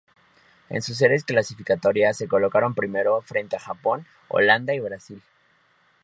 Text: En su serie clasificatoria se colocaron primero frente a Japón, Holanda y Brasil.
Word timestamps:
En 0.69 0.81
su 0.81 0.95
serie 0.95 1.21
clasificatoria 1.21 2.11
se 2.15 2.27
colocaron 2.27 2.73
primero 2.73 3.21
frente 3.21 3.55
a 3.57 3.59
Japón, 3.59 4.07
Holanda 4.29 4.73
y 4.73 4.79
Brasil. 4.79 5.21